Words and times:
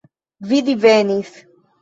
Vi 0.53 0.61
divenis. 0.69 1.31